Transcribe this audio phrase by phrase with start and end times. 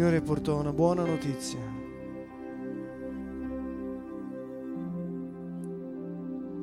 [0.00, 1.60] Signore portò una buona notizia.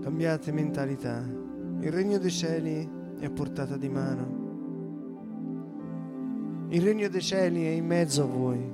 [0.01, 1.23] Cambiate mentalità.
[1.81, 2.89] Il regno dei cieli
[3.19, 4.25] è a portata di mano.
[6.69, 8.73] Il regno dei cieli è in mezzo a voi.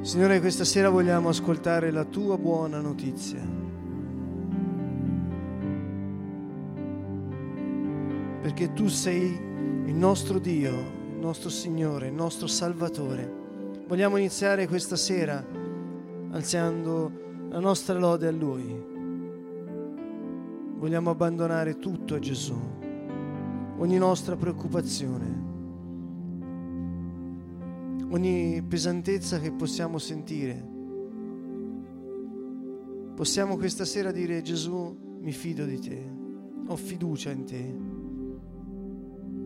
[0.00, 3.42] Signore, questa sera vogliamo ascoltare la tua buona notizia.
[8.40, 9.38] Perché tu sei
[9.84, 13.42] il nostro Dio, nostro Signore, il nostro Salvatore.
[13.86, 15.42] Vogliamo iniziare questa sera
[16.32, 18.92] alzando la nostra lode a Lui.
[20.76, 22.60] Vogliamo abbandonare tutto a Gesù,
[23.78, 25.42] ogni nostra preoccupazione,
[28.10, 30.72] ogni pesantezza che possiamo sentire.
[33.14, 36.06] Possiamo questa sera dire Gesù, mi fido di te,
[36.66, 37.93] ho fiducia in te.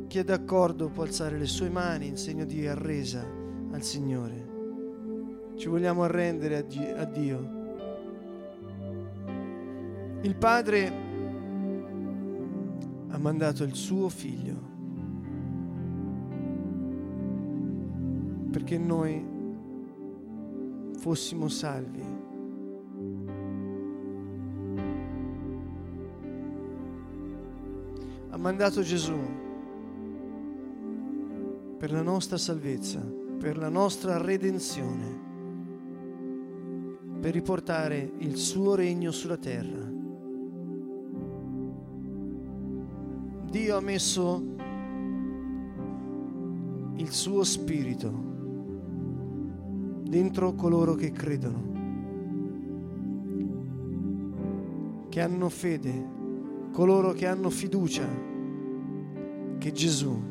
[0.08, 3.22] Chi è d'accordo può alzare le sue mani in segno di arresa
[3.70, 4.48] al Signore.
[5.54, 7.56] Ci vogliamo arrendere a Di- a Dio.
[10.22, 10.92] Il Padre
[13.08, 14.56] ha mandato il suo figlio
[18.50, 19.22] perché noi
[20.96, 22.02] fossimo salvi.
[28.30, 29.46] Ha mandato Gesù
[31.78, 33.00] per la nostra salvezza,
[33.38, 35.26] per la nostra redenzione,
[37.20, 39.86] per riportare il suo regno sulla terra.
[43.48, 44.42] Dio ha messo
[46.96, 48.12] il suo spirito
[50.02, 51.62] dentro coloro che credono,
[55.08, 56.16] che hanno fede,
[56.72, 58.26] coloro che hanno fiducia
[59.58, 60.27] che Gesù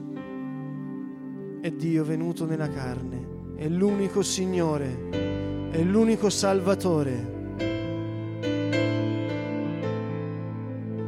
[1.62, 7.36] è Dio venuto nella carne, è l'unico Signore, è l'unico Salvatore.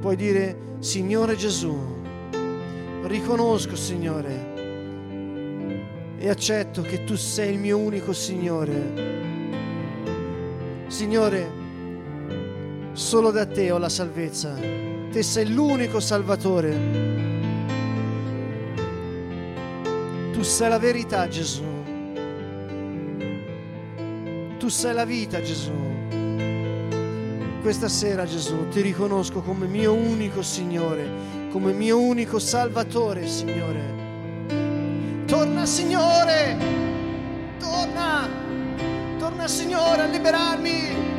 [0.01, 1.77] Puoi dire, Signore Gesù,
[3.03, 4.57] riconosco, Signore,
[6.17, 9.17] e accetto che tu sei il mio unico Signore.
[10.87, 11.51] Signore,
[12.93, 14.53] solo da te ho la salvezza.
[15.11, 17.28] Te sei l'unico Salvatore.
[20.39, 21.65] Tu sei la verità, Gesù.
[24.57, 25.73] Tu sei la vita, Gesù.
[27.61, 35.25] Questa sera, Gesù, ti riconosco come mio unico Signore, come mio unico Salvatore, Signore.
[35.25, 36.57] Torna, Signore!
[37.59, 38.29] Torna!
[39.17, 41.18] Torna, Signore, a liberarmi!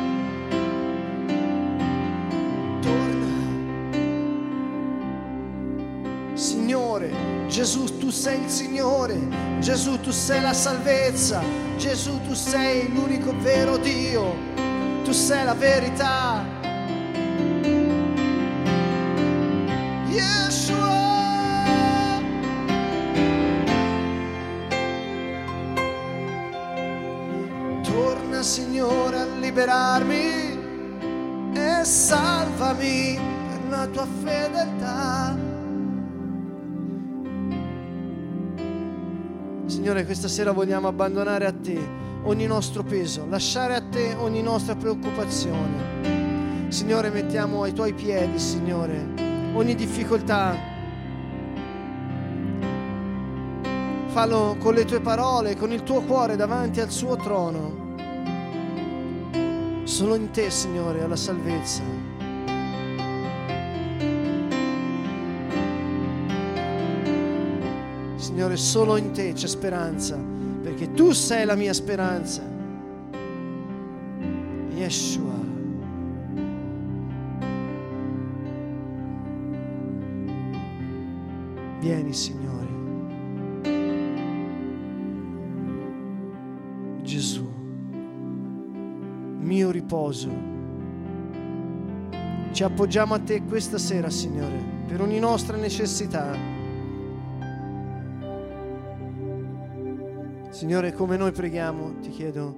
[7.51, 9.19] Gesù, tu sei il Signore.
[9.59, 11.43] Gesù, tu sei la salvezza.
[11.75, 14.33] Gesù, tu sei l'unico vero Dio.
[15.03, 16.45] Tu sei la verità.
[20.07, 20.99] Yeshua.
[27.83, 30.59] Torna, Signore, a liberarmi
[31.53, 33.19] e salvami
[33.49, 35.50] per la tua fedeltà.
[39.81, 41.75] Signore, questa sera vogliamo abbandonare a te
[42.25, 46.67] ogni nostro peso, lasciare a te ogni nostra preoccupazione.
[46.67, 49.03] Signore, mettiamo ai tuoi piedi, Signore,
[49.55, 50.55] ogni difficoltà.
[54.09, 57.95] Fallo con le tue parole, con il tuo cuore davanti al suo trono.
[59.81, 62.00] Solo in te, Signore, è la salvezza.
[68.41, 70.17] Signore, solo in te c'è speranza,
[70.63, 72.41] perché tu sei la mia speranza.
[74.73, 75.35] Yeshua.
[81.81, 82.67] Vieni, Signore.
[87.03, 87.47] Gesù,
[89.37, 90.29] mio riposo.
[92.51, 96.50] Ci appoggiamo a te questa sera, Signore, per ogni nostra necessità.
[100.61, 102.55] Signore, come noi preghiamo, ti chiedo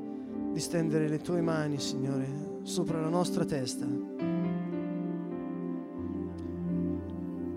[0.52, 2.28] di stendere le tue mani, Signore,
[2.64, 3.88] sopra la nostra testa.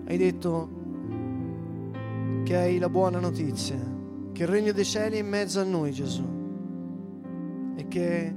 [0.05, 0.69] Hai detto
[2.43, 3.75] che hai la buona notizia,
[4.31, 6.23] che il regno dei cieli è in mezzo a noi, Gesù,
[7.75, 8.33] e che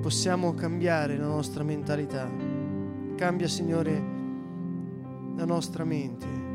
[0.00, 2.30] possiamo cambiare la nostra mentalità.
[3.16, 4.02] Cambia, Signore,
[5.34, 6.51] la nostra mente.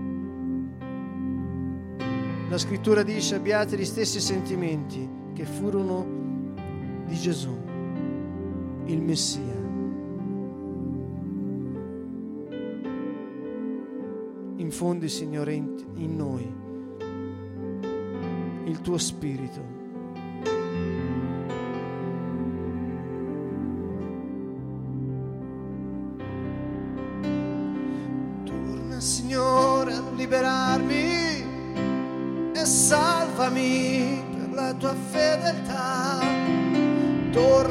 [2.49, 6.05] La scrittura dice abbiate gli stessi sentimenti che furono
[7.05, 7.55] di Gesù,
[8.85, 9.55] il Messia.
[14.55, 16.65] Infondi, Signore, in, noi
[18.65, 19.86] il tuo spirito.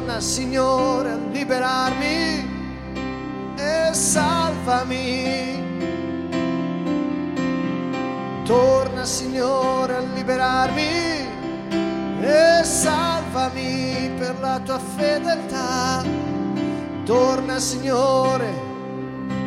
[0.07, 2.49] Torna, Signore, a liberarmi
[3.57, 5.61] e salvami.
[8.45, 11.27] Torna, Signore, a liberarmi
[12.21, 16.05] e salvami per la tua fedeltà.
[17.03, 18.53] Torna, Signore,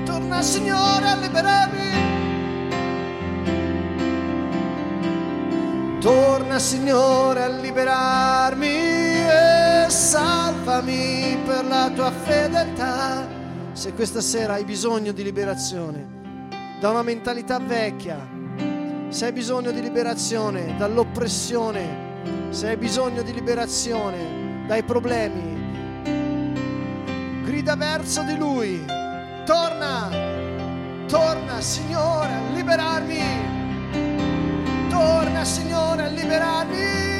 [0.05, 1.89] torna, Signore, a liberarmi.
[6.01, 9.00] Torna Signore a liberarmi
[9.91, 13.27] salvami per la tua fedeltà.
[13.73, 16.19] Se questa sera hai bisogno di liberazione
[16.81, 18.19] da una mentalità vecchia,
[19.09, 25.59] se hai bisogno di liberazione dall'oppressione, se hai bisogno di liberazione dai problemi,
[27.45, 28.85] grida verso di Lui.
[29.45, 30.09] Torna,
[31.09, 33.19] torna Signore a liberarmi.
[34.89, 37.20] Torna Signore a liberarmi.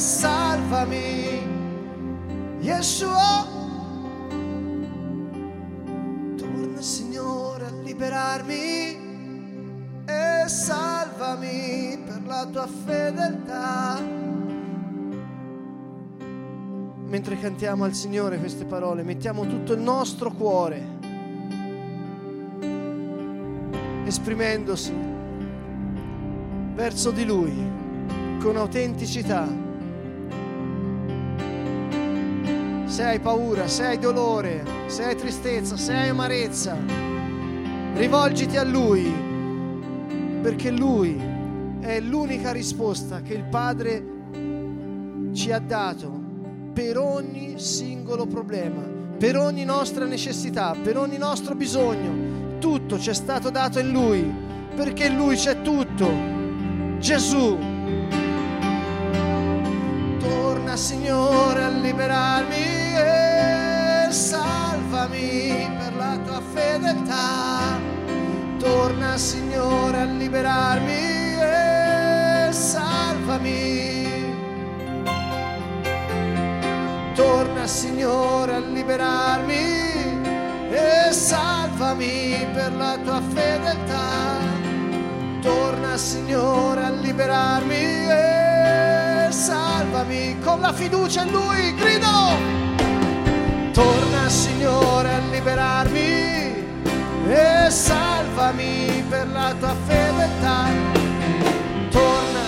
[0.00, 1.46] salvami.
[2.60, 3.46] Yeshua.
[6.36, 8.98] Torna Signore a liberarmi
[10.06, 14.00] e salvami per la tua fedeltà.
[17.06, 20.98] Mentre cantiamo al Signore queste parole, mettiamo tutto il nostro cuore,
[24.04, 24.94] esprimendosi
[26.74, 27.52] verso di Lui
[28.40, 29.69] con autenticità.
[32.90, 36.76] Se hai paura, se hai dolore, se hai tristezza, se hai amarezza,
[37.94, 39.14] rivolgiti a Lui,
[40.42, 41.16] perché Lui
[41.78, 44.04] è l'unica risposta che il Padre
[45.32, 46.10] ci ha dato
[46.72, 48.82] per ogni singolo problema,
[49.16, 52.58] per ogni nostra necessità, per ogni nostro bisogno.
[52.58, 54.34] tutto ci è stato dato in Lui,
[54.74, 56.10] perché in Lui c'è tutto.
[56.98, 57.56] Gesù,
[60.18, 62.79] torna Signore a liberarmi
[64.12, 67.78] salvami per la tua fedeltà.
[68.58, 73.98] Torna Signore a liberarmi e salvami.
[77.14, 79.54] Torna Signore a liberarmi
[80.70, 84.38] e salvami per la tua fedeltà.
[85.40, 92.69] Torna Signore a liberarmi e salvami con la fiducia in Lui, grido.
[93.72, 96.66] Torna Signore a liberarmi
[97.28, 100.66] e salvami per la tua fedeltà.
[101.90, 102.40] Torna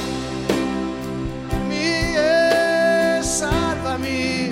[2.14, 4.49] e salvami.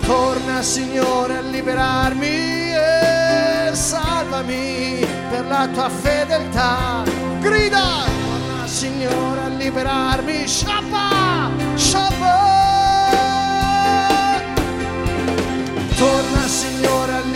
[0.00, 7.02] Torna Signore a liberarmi e salvami per la tua fedeltà.
[7.40, 8.04] Grida!
[8.04, 10.46] Torna Signore a liberarmi.
[10.46, 11.50] Shabba!
[11.74, 12.43] Shabba!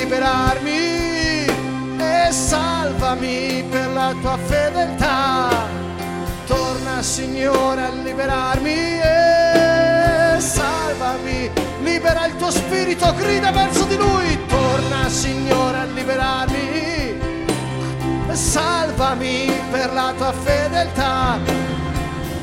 [0.09, 1.45] Liberarmi
[1.99, 5.51] e salvami per la tua fedeltà.
[6.47, 11.51] Torna Signore a liberarmi e salvami.
[11.83, 14.47] Libera il tuo spirito, grida verso di lui.
[14.47, 17.19] Torna Signore a liberarmi
[18.31, 21.39] e salvami per la tua fedeltà.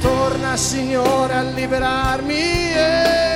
[0.01, 3.34] Torna Signore a liberarmi e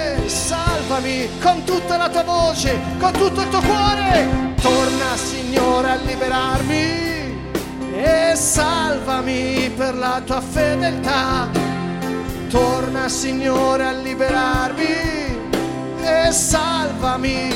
[0.99, 4.53] salvami con tutta la tua voce, con tutto il tuo cuore.
[4.61, 6.73] Torna Signore a liberarmi
[7.95, 11.47] e salvami per la tua fedeltà.
[12.49, 14.85] Torna Signore a liberarmi
[16.01, 17.55] e salvami.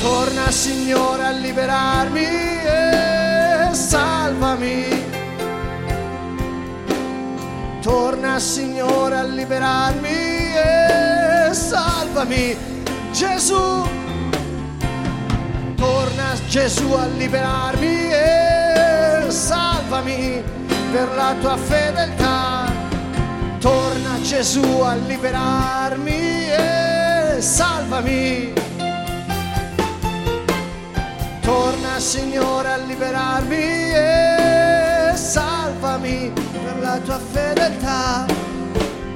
[0.00, 5.04] Torna Signore a liberarmi e salvami.
[7.82, 10.35] Torna Signore a liberarmi
[11.66, 12.56] salvami.
[13.12, 13.88] Gesù,
[15.74, 20.42] torna Gesù a liberarmi e salvami
[20.92, 22.72] per la tua fedeltà.
[23.58, 28.52] Torna Gesù a liberarmi e salvami.
[31.40, 36.30] Torna Signore a liberarmi e salvami
[36.62, 38.26] per la tua fedeltà.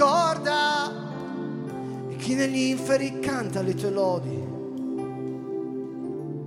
[0.00, 0.90] Ricorda
[2.08, 4.48] e chi negli inferi canta le tue lodi.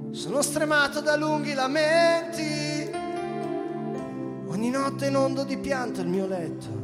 [0.09, 2.89] Sono stremato da lunghi lamenti,
[4.47, 6.81] ogni notte inondo di pianto il mio letto.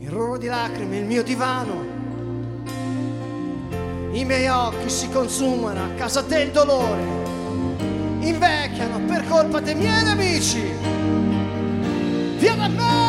[0.00, 1.96] Il roro di lacrime il mio divano,
[4.12, 7.02] i miei occhi si consumano a causa del dolore,
[8.20, 10.60] invecchiano per colpa dei miei nemici.
[12.36, 13.07] Via da me,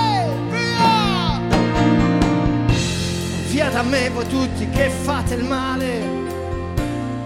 [3.82, 6.02] da me voi tutti che fate il male.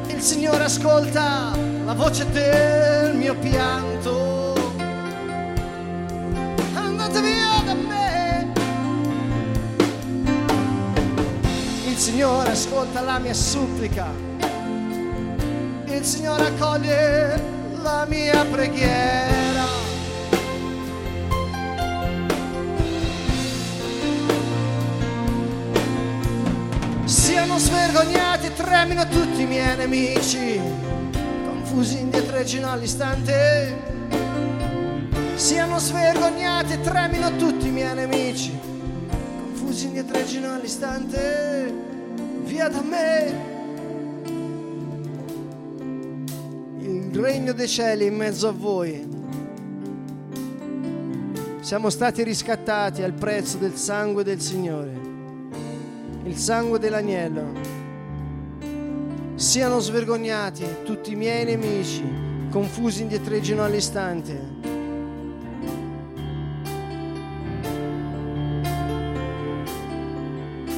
[0.06, 1.52] Il Signore ascolta
[1.84, 4.54] la voce del mio pianto.
[6.76, 8.52] Andate via da me.
[11.88, 14.12] Il Signore ascolta la mia supplica.
[15.86, 17.42] Il Signore accoglie
[17.82, 19.33] la mia preghiera.
[27.96, 30.60] E tremino tutti i miei nemici,
[31.46, 33.78] confusi indietreggino all'istante.
[35.36, 38.52] Siano svergognati tremino tutti i miei nemici,
[39.38, 41.72] confusi indietreggino all'istante.
[42.46, 43.52] Via da me.
[46.80, 49.08] Il regno dei cieli in mezzo a voi.
[51.62, 55.12] Siamo stati riscattati al prezzo del sangue del Signore
[56.26, 57.73] il sangue dell'agnello.
[59.36, 62.04] Siano svergognati tutti i miei nemici,
[62.52, 64.40] confusi indietreggino all'istante.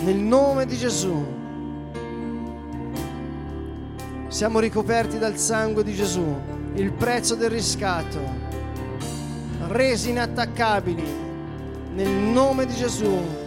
[0.03, 1.25] Nel nome di Gesù.
[4.29, 6.25] Siamo ricoperti dal sangue di Gesù,
[6.75, 8.19] il prezzo del riscatto,
[9.67, 11.03] resi inattaccabili
[11.93, 13.43] nel nome di Gesù.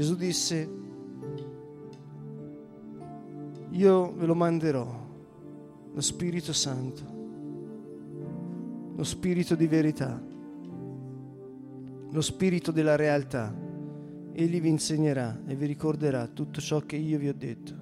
[0.00, 0.70] Gesù disse,
[3.68, 4.88] io ve lo manderò,
[5.92, 7.02] lo Spirito Santo,
[8.96, 10.18] lo Spirito di verità,
[12.10, 13.54] lo Spirito della realtà.
[14.32, 17.74] Egli vi insegnerà e vi ricorderà tutto ciò che io vi ho detto.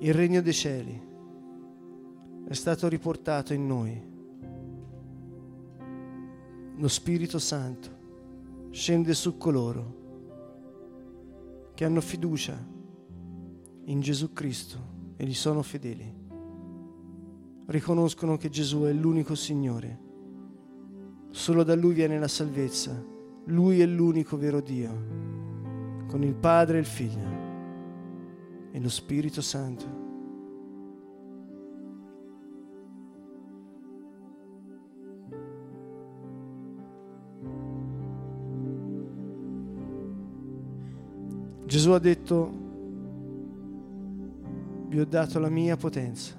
[0.00, 1.00] Il regno dei cieli
[2.48, 4.14] è stato riportato in noi.
[6.78, 10.04] Lo Spirito Santo scende su coloro
[11.72, 12.54] che hanno fiducia
[13.84, 14.78] in Gesù Cristo
[15.16, 16.14] e gli sono fedeli.
[17.64, 20.00] Riconoscono che Gesù è l'unico Signore.
[21.30, 23.02] Solo da Lui viene la salvezza.
[23.46, 24.90] Lui è l'unico vero Dio,
[26.08, 27.28] con il Padre e il Figlio
[28.72, 30.05] e lo Spirito Santo.
[41.76, 42.50] Gesù ha detto,
[44.88, 46.34] vi ho dato la mia potenza.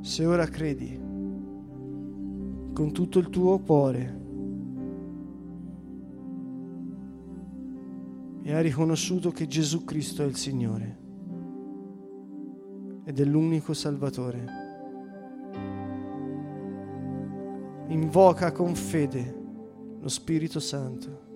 [0.00, 0.96] Se ora credi
[2.74, 4.20] con tutto il tuo cuore
[8.42, 10.98] e hai riconosciuto che Gesù Cristo è il Signore
[13.02, 14.67] ed è l'unico Salvatore,
[18.00, 19.34] invoca con fede
[20.00, 21.26] lo Spirito Santo.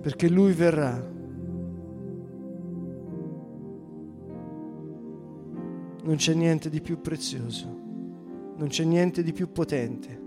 [0.00, 1.12] Perché Lui verrà.
[6.02, 7.66] Non c'è niente di più prezioso,
[8.56, 10.20] non c'è niente di più potente.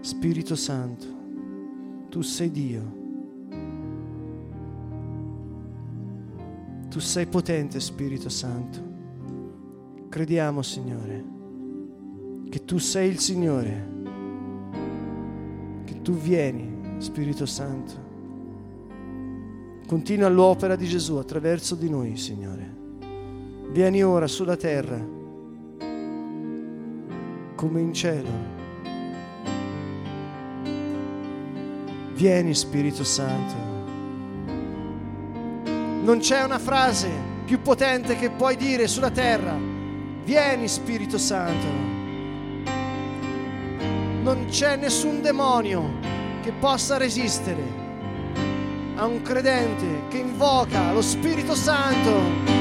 [0.00, 1.06] Spirito Santo,
[2.08, 3.01] tu sei Dio.
[6.92, 8.78] Tu sei potente, Spirito Santo.
[10.10, 11.24] Crediamo, Signore,
[12.50, 13.88] che tu sei il Signore,
[15.84, 17.92] che tu vieni, Spirito Santo.
[19.86, 22.76] Continua l'opera di Gesù attraverso di noi, Signore.
[23.70, 25.02] Vieni ora sulla terra,
[27.54, 28.28] come in cielo.
[32.12, 33.71] Vieni, Spirito Santo.
[36.02, 37.08] Non c'è una frase
[37.44, 39.56] più potente che puoi dire sulla terra.
[40.24, 41.66] Vieni Spirito Santo.
[44.22, 46.00] Non c'è nessun demonio
[46.42, 47.62] che possa resistere
[48.96, 52.60] a un credente che invoca lo Spirito Santo.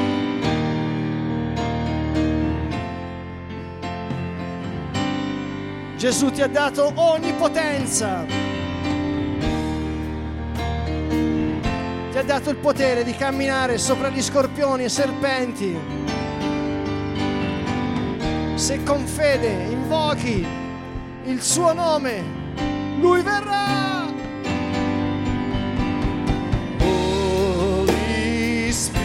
[5.98, 8.51] Gesù ti ha dato ogni potenza
[12.22, 15.76] ha dato il potere di camminare sopra gli scorpioni e serpenti.
[18.54, 20.46] Se con fede invochi
[21.24, 22.24] il suo nome,
[23.00, 24.06] lui verrà.
[26.80, 27.92] Holy
[28.72, 29.02] Spirit,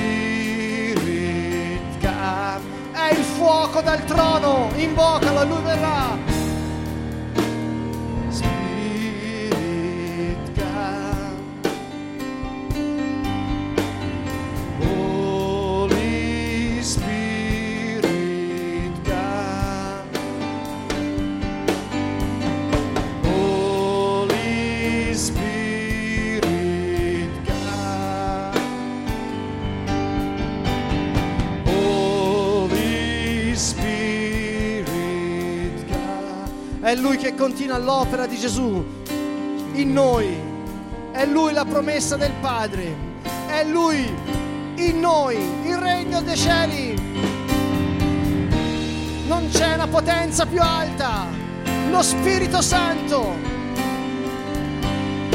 [2.01, 2.61] God.
[2.93, 6.26] È il fuoco dal trono, invocalo lui verrà.
[36.87, 38.85] È Lui che continua l'opera di Gesù
[39.73, 40.29] in noi.
[41.11, 42.95] È Lui la promessa del Padre.
[43.49, 44.09] È Lui
[44.77, 46.95] in noi, il regno dei cieli.
[49.27, 51.27] Non c'è una potenza più alta.
[51.91, 53.35] Lo Spirito Santo.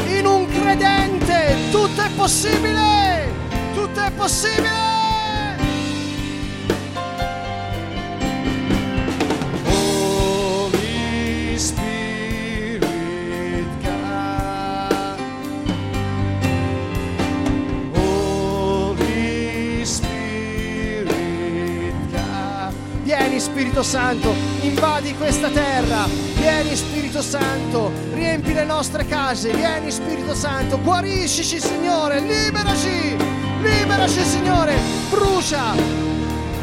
[0.08, 3.30] In un credente tutto è possibile.
[3.74, 4.81] Tutto è possibile.
[23.92, 26.08] Santo, invadi questa terra.
[26.36, 29.52] Vieni Spirito Santo, riempi le nostre case.
[29.52, 33.18] Vieni Spirito Santo, guariscici Signore, liberaci,
[33.62, 34.78] liberaci Signore,
[35.10, 35.74] brucia.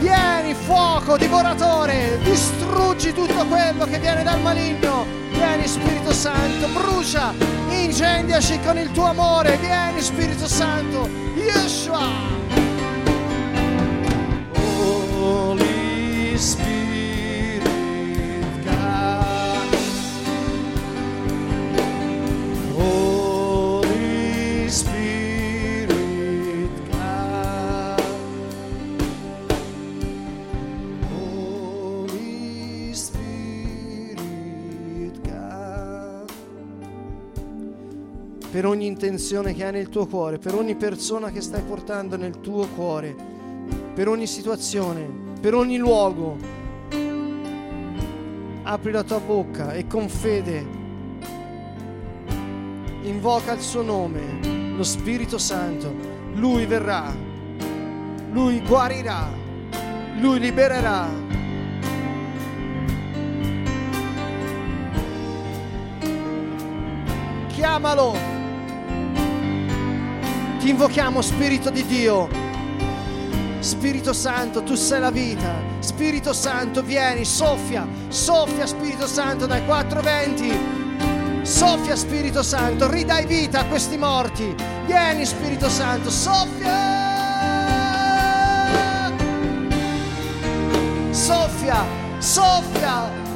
[0.01, 5.05] Vieni fuoco divoratore, distruggi tutto quello che viene dal maligno.
[5.31, 7.35] Vieni Spirito Santo, brucia,
[7.69, 9.59] incendiaci con il tuo amore.
[9.59, 12.09] Vieni Spirito Santo, Yeshua.
[15.21, 16.67] Holy Spirit,
[38.59, 42.40] Per ogni intenzione che hai nel tuo cuore, per ogni persona che stai portando nel
[42.40, 43.14] tuo cuore,
[43.94, 45.09] per ogni situazione,
[45.40, 46.37] per ogni luogo,
[48.64, 50.66] apri la tua bocca e con fede
[53.03, 54.40] invoca il suo nome,
[54.75, 55.94] lo Spirito Santo.
[56.35, 57.14] Lui verrà,
[58.33, 59.29] lui guarirà,
[60.18, 61.07] lui libererà.
[67.51, 68.38] Chiamalo.
[70.59, 72.29] Ti invochiamo Spirito di Dio.
[73.61, 75.55] Spirito Santo, tu sei la vita.
[75.79, 80.53] Spirito Santo, vieni, soffia, soffia Spirito Santo dai quattro venti.
[81.42, 84.53] Soffia Spirito Santo, ridai vita a questi morti.
[84.87, 86.77] Vieni Spirito Santo, soffia.
[91.11, 91.85] Soffia,
[92.18, 93.28] soffia.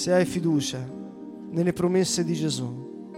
[0.00, 0.82] Se hai fiducia
[1.50, 3.12] nelle promesse di Gesù,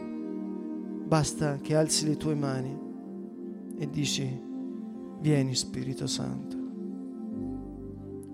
[1.07, 2.77] basta che alzi le tue mani
[3.79, 4.29] e dici,
[5.21, 6.57] vieni Spirito Santo.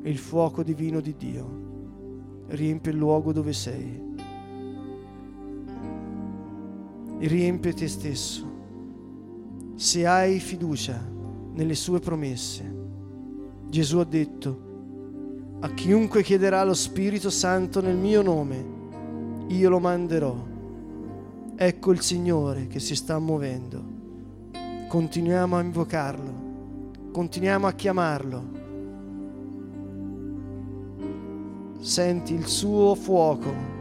[0.01, 4.03] Il fuoco divino di Dio riempie il luogo dove sei.
[7.19, 8.47] riempie te stesso.
[9.75, 10.99] Se hai fiducia
[11.53, 12.65] nelle sue promesse,
[13.69, 14.68] Gesù ha detto,
[15.61, 18.65] a chiunque chiederà lo Spirito Santo nel mio nome,
[19.49, 20.37] io lo manderò.
[21.57, 23.97] Ecco il Signore che si sta muovendo.
[24.87, 26.33] Continuiamo a invocarlo,
[27.11, 28.45] continuiamo a chiamarlo.
[31.81, 33.77] Senti il suo fuoco.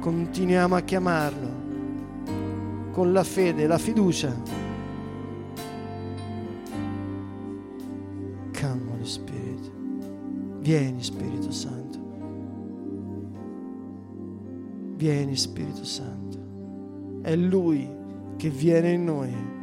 [0.00, 1.58] Continuiamo a chiamarlo
[2.90, 4.67] con la fede, la fiducia.
[10.68, 11.98] Vieni Spirito Santo.
[14.96, 17.22] Vieni Spirito Santo.
[17.22, 17.88] È Lui
[18.36, 19.56] che viene in noi.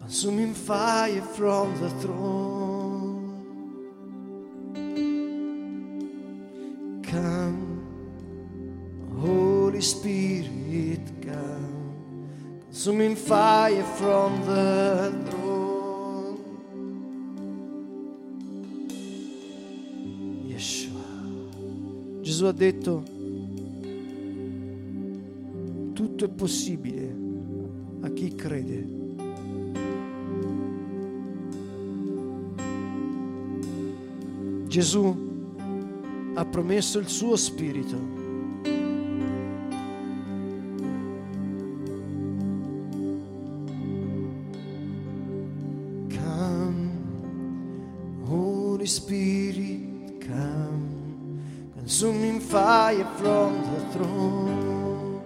[0.00, 2.59] consuming fire from the throne.
[22.40, 23.02] Gesù ha detto,
[25.92, 27.14] tutto è possibile
[28.00, 28.88] a chi crede.
[34.68, 35.14] Gesù
[36.32, 37.98] ha promesso il suo spirito.
[46.08, 46.90] Come,
[48.24, 50.99] Holy Spirit, come,
[51.80, 55.22] consuming fire from the throne.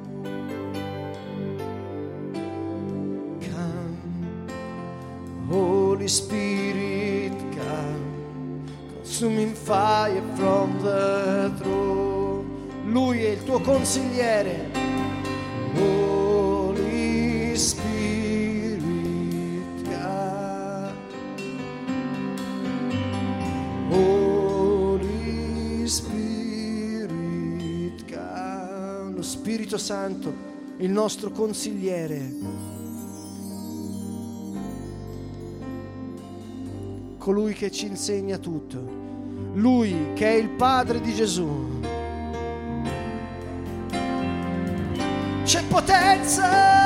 [3.41, 3.99] Come,
[5.49, 8.65] Holy Spirit, come
[8.95, 12.45] consuming fire from the throne.
[12.87, 14.84] Lui è il tuo consigliere.
[29.75, 30.35] Spirito Santo,
[30.79, 32.73] il nostro consigliere.
[37.19, 38.77] colui che ci insegna tutto
[39.55, 41.81] lui che è il Padre di Gesù.
[45.43, 46.84] C'è potenza.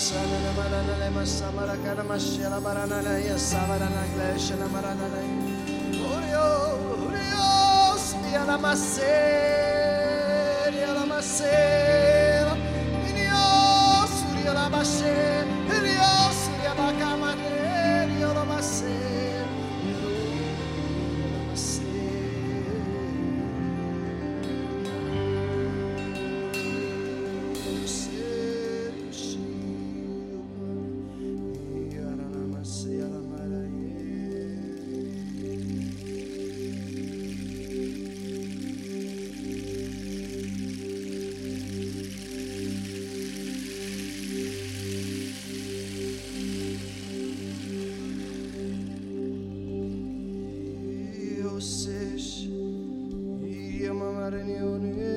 [0.00, 3.02] Masana Marana Masamara Karamashela Marana
[3.36, 5.08] Savarana Gleshana Marana
[5.92, 6.48] Urio
[7.04, 9.12] Urios Yalamasé
[10.72, 11.89] Yalamasé
[54.38, 55.09] Union.